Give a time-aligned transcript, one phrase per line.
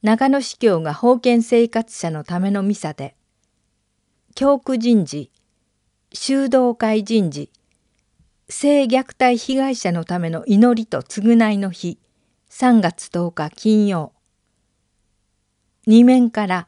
[0.00, 3.14] 中野司教が封建生活者のためのミサで
[4.34, 5.30] 教区人事
[6.14, 7.50] 修道会人事
[8.48, 11.98] 性虐待被害者のための祈りと償いの日
[12.48, 14.14] 3月10日金曜
[15.86, 16.66] 二面から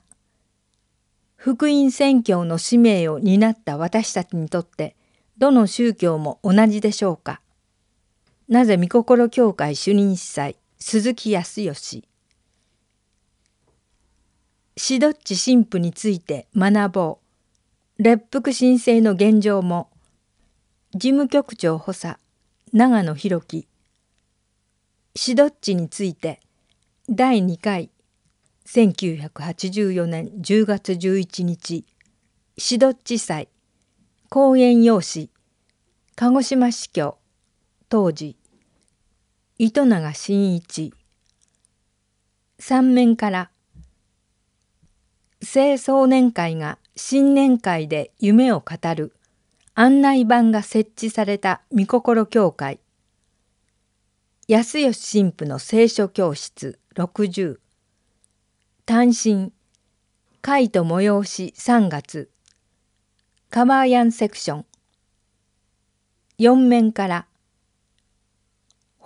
[1.37, 4.97] 福音宣教の使命を担った私たちにとって
[5.39, 7.41] どの宗教も同じでしょうか。
[8.49, 12.09] なぜ御心教会主任司祭鈴木康義
[14.77, 18.03] シドッチ神父について学ぼう。
[18.03, 19.89] 列腹申請の現状も
[20.93, 22.19] 事務局長補佐
[22.73, 23.69] 長野博樹
[25.15, 26.41] シドッチについて
[27.09, 27.91] 第2回
[28.67, 31.85] 1984年10月11日
[32.57, 33.49] シドッチ祭
[34.31, 35.31] 公園用紙
[36.17, 37.19] 鹿児島市教
[37.89, 38.37] 当時
[39.59, 40.93] 糸永真一
[42.59, 43.51] 三面から
[45.43, 49.13] 青少年会が新年会で夢を語る
[49.75, 52.79] 案内板が設置された御心教会。
[54.47, 57.59] 安吉神父の聖書教室60
[58.87, 59.51] 単身
[60.43, 62.29] 貝と催し3月。
[63.49, 64.67] カバーヤンセクション
[66.39, 67.27] 4面から。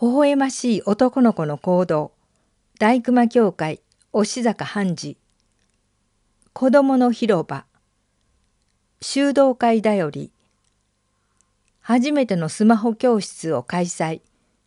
[0.03, 2.11] 微笑ましい男の子の行動。
[2.81, 3.81] 大熊教会。
[4.13, 5.17] 押坂判事。
[6.53, 7.65] 子供の広場。
[9.01, 10.33] 修道会だより。
[11.79, 14.23] 初めてのスマホ教室を開催。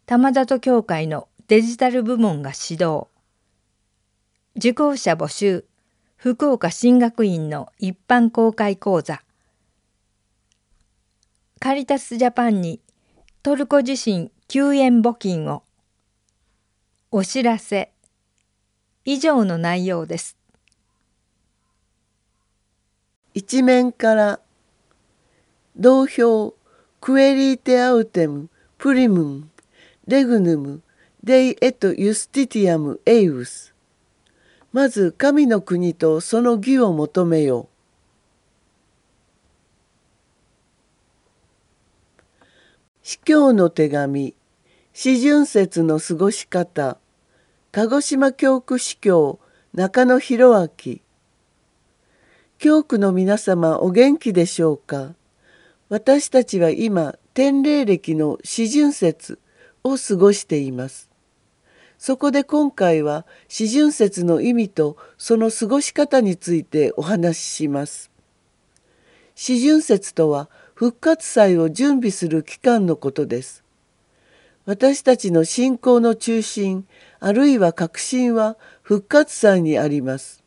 [0.06, 3.11] 玉里教会のデジタル部門が指導
[4.56, 5.66] 受講者募集
[6.18, 9.24] 福岡進学院の一般公開講座。
[11.60, 12.82] カリタスジャパンに
[13.44, 15.64] トルコ地震救援募金を
[17.12, 17.92] お知らせ。
[19.06, 20.38] 以上の内容です。
[23.34, 24.40] 一面から
[25.78, 26.54] 同票
[27.00, 29.52] クエリーテアウテムプリムン
[30.08, 30.82] レグヌム
[31.24, 33.71] デイエトユスティティアムエイウス。
[34.74, 37.68] まず神の国とその義を求めよう。
[43.04, 44.36] 司教の手紙
[44.94, 46.98] 四旬節の過ごし方
[47.72, 49.40] 鹿児島教区司教
[49.74, 50.98] 中野博明
[52.58, 55.16] 教区の皆様お元気でしょうか
[55.90, 59.40] 私たちは今天霊暦の四旬節
[59.84, 61.11] を過ごしています。
[62.02, 68.10] そこで今回は四旬節の意味とその過ごし方についてお話しします。
[69.36, 73.64] 四旬節とは復活祭を準備する期間のことです。
[74.66, 76.88] 私たちの信仰の中心
[77.20, 80.42] あるいは確信は復活祭にあります。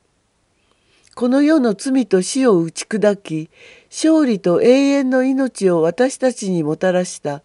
[1.14, 3.48] この世の罪と死を打ち砕き
[3.88, 7.44] 勝利と永遠の命を私たちにもたらした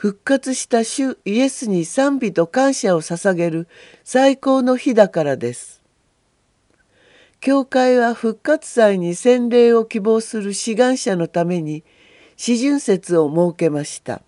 [0.00, 3.68] 復活した主イエスに賛美と感謝を捧げる
[4.02, 5.82] 最高の日だからです。
[7.38, 11.84] 教会は復活祭に洗礼を希望する志願者のために
[12.38, 14.22] 四旬節を設けました。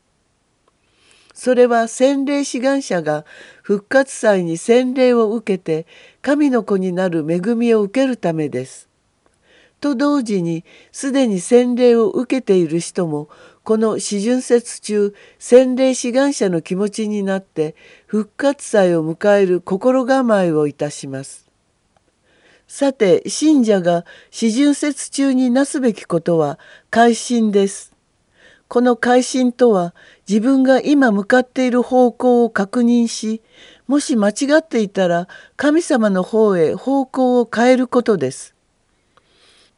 [1.32, 3.24] それは洗礼志願者が
[3.62, 5.86] 復活祭に洗礼を受けて
[6.20, 8.90] 神の子になる恵みを受けるためです。
[9.80, 13.30] と同時にすでに洗礼を受けている人も
[13.64, 17.76] この四旬節中洗礼志願者の気持ちになって
[18.06, 21.48] 復活祭を迎える心構えをいたします。
[22.66, 26.58] さて信者が四旬節中になすべきことは
[26.90, 27.92] 改心です。
[28.66, 29.94] この改心とは
[30.28, 33.42] 自分が今向かっている方向を確認し
[33.86, 38.56] もし間違っていたら神様の方へ方向を変えることです。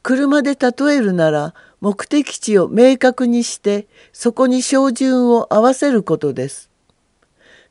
[0.05, 1.55] 車で例えるなら
[1.85, 6.71] 目的地を明確にしてそこに照準を合わせることです。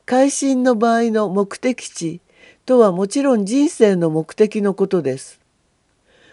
[0.06, 2.20] 改心の場合の目的地
[2.64, 5.40] とはもちろん人生の目的のことです。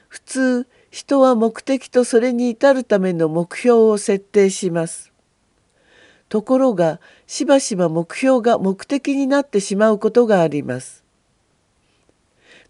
[0.09, 5.11] 普通人は目的とそれに至るための目標を設定します。
[6.29, 11.03] ところがしばしば目標が目的になってしまうことがあります。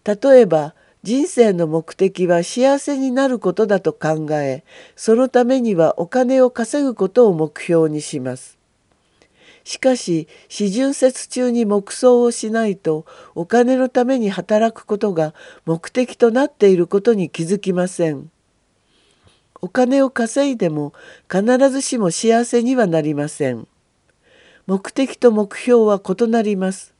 [0.06, 4.62] 例えば人生の目的は幸せになることだと考え
[4.94, 8.56] そのためにはお金を稼ぐことを目標にします。
[9.64, 13.04] しかし四巡節中に黙想をしないと
[13.34, 15.34] お金のために働くことが
[15.66, 18.30] 目的となっていることに気づきません。
[19.60, 20.92] お金を稼いでも
[21.30, 23.66] 必ずしも幸せにはなりません。
[24.66, 26.91] 目的と目標は異なります。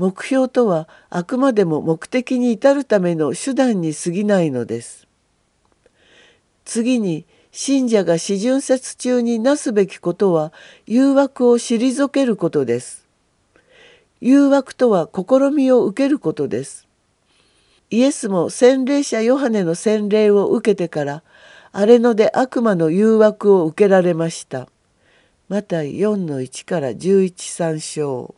[0.00, 5.06] 目標とはあくまでも目的に至るための手段に過ぎないのです。
[6.64, 10.54] 次に信者が四巡節中になすべきことは
[10.86, 13.06] 誘惑を退けることです。
[14.22, 16.88] 誘惑とは試みを受けることです。
[17.90, 21.22] イエスも洗礼者ヨハネの洗礼を受けてから
[21.72, 24.66] 荒れ野で悪魔の誘惑を受けられました。
[25.50, 28.34] マタイ4の1から113章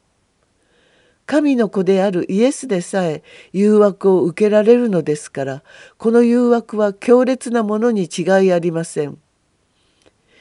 [1.26, 3.22] 神の子であるイエスでさえ
[3.52, 5.62] 誘惑を受けられるのですから
[5.96, 9.18] この誘惑は強烈なものに違いありません。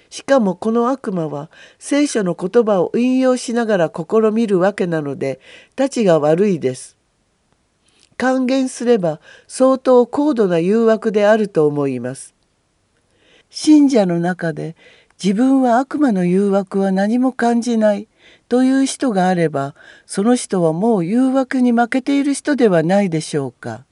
[0.09, 1.49] しかもこの悪魔は
[1.79, 5.39] 聖書の言葉を引用しながら試みるわけなので
[5.75, 6.97] たちが悪いです。
[8.17, 12.35] 還元すれば相当高度な誘惑であると思います。
[13.49, 14.75] 信者の中で
[15.21, 18.07] 自分は悪魔の誘惑は何も感じない
[18.51, 19.75] という人があれば
[20.05, 23.85] その人はもう誘惑に負けている人ではないでしょうか。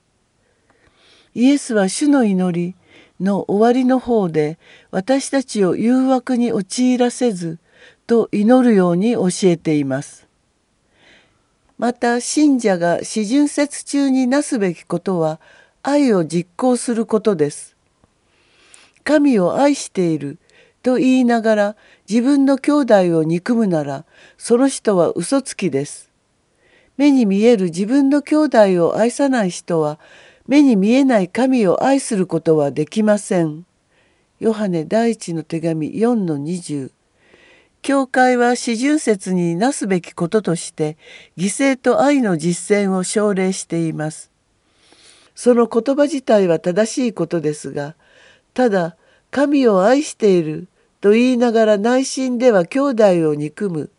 [1.34, 2.76] イエスは主の祈り
[3.22, 4.60] の終わりの方で
[4.92, 7.58] 私たちを誘惑に陥らせず
[8.06, 10.28] と祈るように教えています。
[11.78, 15.40] また信者が四巡節中になすべきことは
[15.84, 17.78] 愛を実行することです。
[19.06, 20.38] 神を愛している
[20.82, 21.76] と言いながら
[22.10, 24.06] 自分の兄弟を憎むなら
[24.38, 26.10] その人は嘘つきです。
[26.98, 30.00] 目に見える自分の兄弟を愛さない人は
[30.48, 33.66] 目に見えない神を愛することはできません。
[34.40, 36.92] ヨハネ第一の手紙4の20
[37.82, 40.98] 教会は四巡節になすべきこととして
[41.38, 44.32] 犠牲と愛の実践を奨励しています。
[45.36, 47.96] その言葉自体は正しいことですが
[48.54, 48.98] ただ
[49.32, 50.68] 神を愛している
[51.02, 53.90] と言いながら内心では兄弟を憎む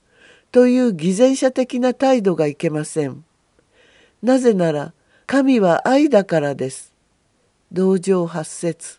[0.52, 3.24] という偽善者的な態度がいけません。
[4.22, 4.92] なぜなら
[5.26, 6.92] 神は愛だからです。
[7.72, 8.98] 同情発節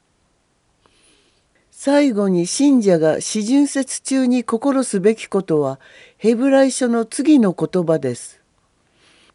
[1.71, 5.79] 最後に信者が四巡節中に心すべきことは
[6.17, 8.39] ヘブライ書の次の言葉です。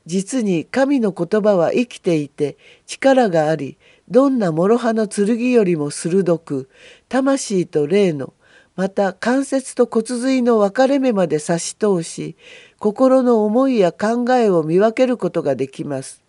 [0.06, 3.76] 実に神の言葉は生きていて力があり
[4.08, 6.70] どんな諸刃の剣よりも鋭く
[7.08, 8.32] 魂と霊の
[8.76, 12.37] また関節と骨髄の分かれ目まで差し通し
[12.78, 16.23] 心の思いや考えを見分けることができます。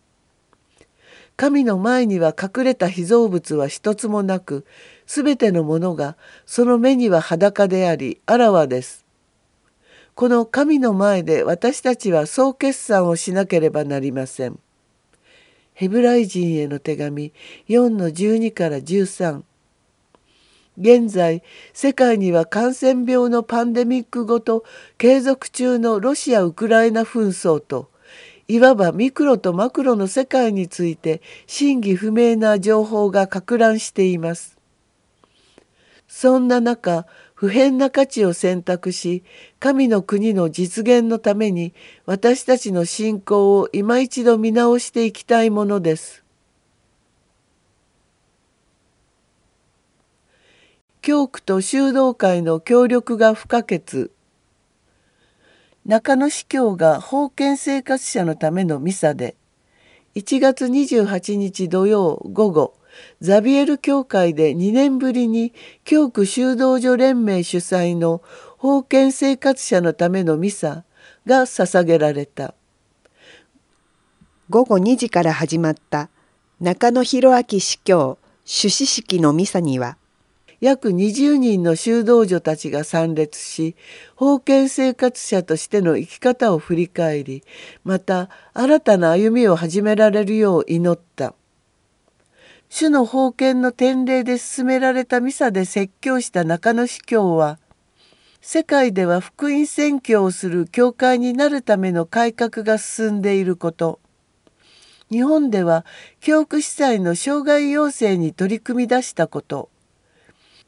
[1.36, 4.66] 神の前には隠れた被造物は一つもなく
[5.06, 6.18] 全てのものが
[6.48, 9.06] その目には裸でありあらわです。
[10.16, 14.58] この神の前で私たちは総決算をしなければなりません。
[15.76, 17.34] ヘブライ人への手紙
[17.70, 19.44] 4の12から13
[20.78, 21.42] 現在
[21.74, 24.64] 世界には感染病のパンデミックごと
[24.98, 27.90] 継続中のロシア・ウクライナ紛争と
[28.48, 34.58] いわばミクロとマクロの世界について真偽不明な情報が拡乱しています。
[36.08, 39.24] そんな中普遍な価値を選択し
[39.60, 41.74] 神の国の実現のために
[42.06, 46.24] 私たちの信仰を今一度見直していきたいものです。
[51.08, 54.12] 教区と修道会の協力が不可欠。
[55.86, 59.38] 中野司教が封建生活者のためのミサで
[60.16, 62.74] 1月28日土曜午後
[63.22, 65.54] ザビエル教会で2年ぶりに
[65.86, 68.22] 教区修道所連盟主催の
[68.60, 70.84] 封建生活者のためのミサ
[71.26, 72.54] が捧げられた。
[74.50, 76.10] 午後2時から始まった
[76.60, 79.98] 中野博明司教主旨式のミサには
[80.60, 83.76] 約20人の修道女たちが参列し
[84.18, 87.44] 封建生活者としての生き方を振り返り
[87.84, 91.34] また新たな歩みを始められるよう祈った。
[92.70, 97.60] 主の封建の典礼で進められたミサで説教した中野司教は
[98.42, 104.00] 世界では福音宣教をする教会になるための改革が進んでいること
[105.10, 105.86] 日本では
[106.20, 109.70] 教区司祭の障害要請に取り組み出したこと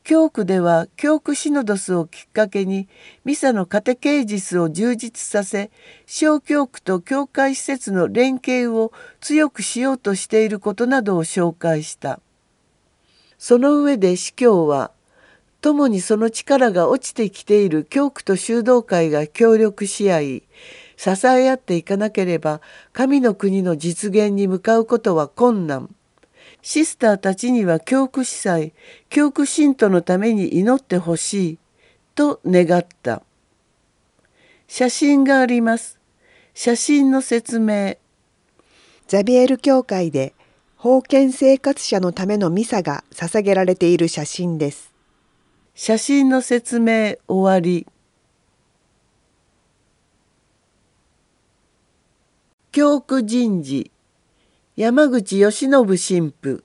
[0.09, 2.87] 教区では教区シノドスをきっかけに
[3.25, 5.69] ミサのカテケージスを充実させ
[6.07, 12.19] 小教区と教会施設の連携を強くしようとしていることなどを紹介した
[13.37, 14.89] その上で司教は
[15.61, 20.43] 共にその力が落ちてきている教区と修道会が協力し合い
[20.97, 22.61] 支え合っていかなければ
[22.93, 25.93] 神の国の実現に向かうことは困難。
[26.61, 28.73] シスターたちには教区司祭、
[29.09, 31.57] 教区信徒のために祈ってほしい
[32.15, 33.23] と願った。
[34.67, 35.99] 写真があります。
[36.53, 37.97] 写真の説明。
[39.07, 40.33] ザビエル教会で
[40.77, 44.93] 封建生活者のためのミサが捧げられている写真です。
[45.73, 47.87] 写真の説明終わり。
[52.71, 53.91] 教区人事
[54.79, 56.63] 山口義信神父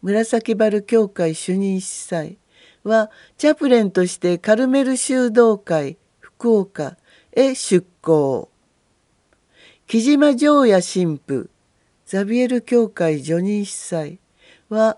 [0.00, 2.38] 紫原教会主任司祭
[2.84, 6.96] はチャプレンとしてカルメル修道会福岡
[7.32, 8.48] へ出向。
[9.88, 11.50] 木島城也神父
[12.06, 14.20] ザビエル教会助任司祭
[14.68, 14.96] は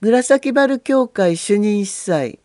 [0.00, 2.38] 紫原教会主任司祭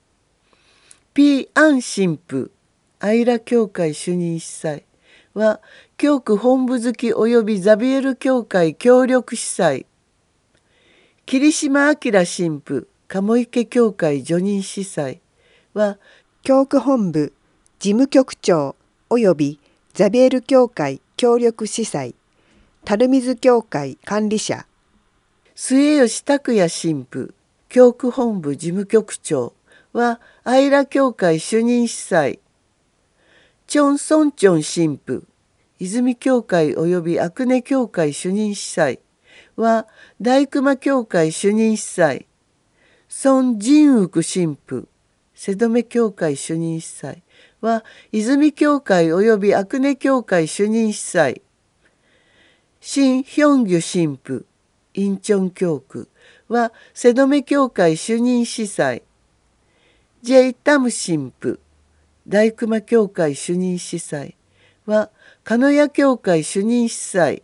[1.14, 2.50] P アン神父
[2.98, 4.86] アイラ教会主任司祭
[5.36, 5.62] は
[6.00, 9.86] 教区本部付き及びザビエル教会協力司祭
[11.26, 15.20] 霧島明神父鴨池教会助任司祭
[15.74, 15.98] は
[16.42, 17.34] 教区本部
[17.80, 18.78] 事務局長
[19.10, 19.60] 及び
[19.94, 22.16] ザビエル教会協力司祭
[22.86, 24.66] 垂水教会管理者
[25.54, 27.34] 末吉拓也神父
[27.68, 29.52] 教区本部事務局長
[29.92, 32.40] は愛良教会主任司祭
[33.68, 35.28] チョン・ソンチョン神父
[35.80, 39.00] 泉教会及び阿久根教会主任司祭
[39.56, 39.88] は
[40.22, 42.26] 大熊教会主任司祭
[43.08, 44.90] 孫仁福神父
[45.34, 47.24] 瀬戸目教会主任司祭
[47.62, 51.42] は泉教会及び阿久根教会主任司祭
[52.82, 54.46] 新ヒョンギュ神父
[54.94, 56.10] インチョン教区
[56.50, 59.04] は瀬戸目教会主任司祭
[60.22, 61.58] ジェイタム神父
[62.28, 64.36] 大熊教会主任司祭
[64.86, 65.10] は
[65.50, 67.42] 鹿屋教会主任司祭。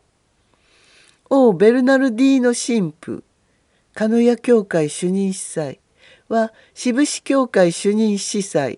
[1.28, 3.24] 王ベルナルディーノ神父。
[3.96, 5.80] 鹿屋教会主任司祭
[6.28, 8.78] は志布志教会主任司祭。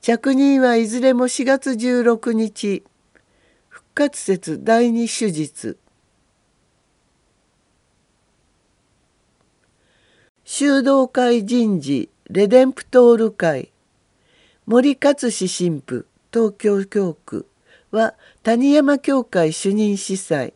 [0.00, 2.84] 着任はいずれも4月16日
[3.68, 5.76] 復活節第二手術。
[10.46, 13.72] 修道会人事レデンプトール会。
[14.64, 17.44] 森勝志神父東京教区。
[17.90, 20.52] は谷山教会主任司祭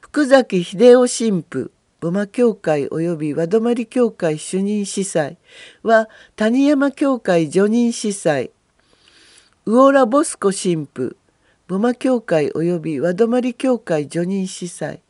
[0.00, 5.38] 福崎秀夫神父母馬教会及び和泊教会主任司祭
[5.82, 8.50] は谷山教会助任司祭
[9.66, 11.16] 魚良ボスコ神父
[11.66, 15.00] 母馬教会及び和泊教会助任司祭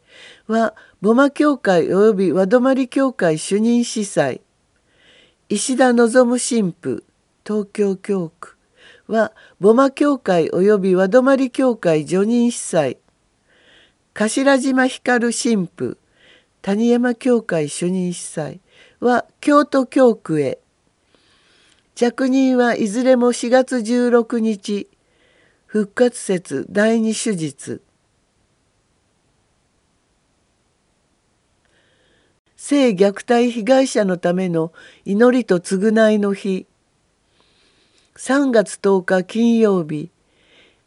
[0.46, 4.40] は母馬教会及び和泊教会主任司祭
[5.48, 6.08] 石田望
[6.38, 7.02] 神父
[7.44, 8.53] 東京教区
[9.06, 12.98] は母馬教会及び和泊教会助任司祭。
[14.14, 15.98] 頭島光神父
[16.62, 18.60] 谷山教会主任司祭
[19.00, 20.58] は京都教区へ。
[21.94, 24.88] 着任はいずれも4月16日
[25.66, 27.82] 復活節第二手術。
[32.56, 34.72] 性虐待被害者のための
[35.04, 36.66] 祈りと償いの日。
[38.16, 40.08] 3月10日金曜日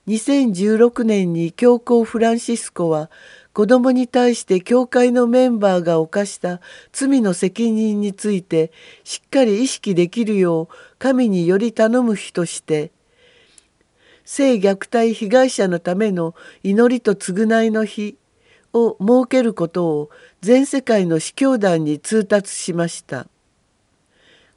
[0.08, 3.12] 2016年に教皇フランシスコは
[3.52, 6.62] 子供に対して教会のメンバーが犯した
[6.94, 8.72] 罪の責任について
[9.04, 12.92] しっかり意識できるよう神により頼む日として
[14.24, 18.18] 性虐待被害者のための祈りと償いの日
[18.72, 23.28] を設けることを全世界の司教団に通達しました。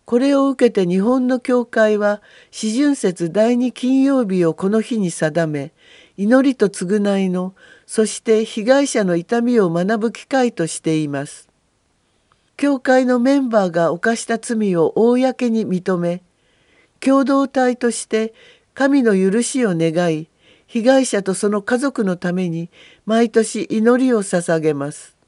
[0.05, 5.73] これを受けて日本の教会は四旬節第二金曜日をこの日に定め
[6.17, 7.55] 祈りと償いの
[7.87, 11.49] そして被害者の痛みを学ぶ機会としています。
[12.57, 16.23] 教会のメンバーが犯した罪を公に認め
[17.01, 18.35] 共同体として
[18.75, 20.29] 神の許しを願い
[20.67, 22.69] 被害者とその家族のために
[23.07, 25.20] 毎年祈りを捧げます。